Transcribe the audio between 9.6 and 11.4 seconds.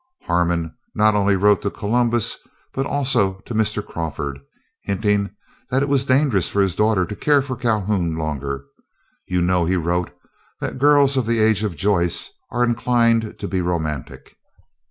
he wrote, "that girls of the